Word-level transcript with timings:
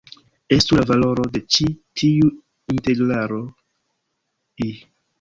Estu 0.55 0.79
la 0.79 0.85
valoro 0.91 1.25
de 1.35 1.41
ĉi 1.57 1.69
tiu 2.03 2.33
integralo 2.77 3.41
"I". 4.69 4.73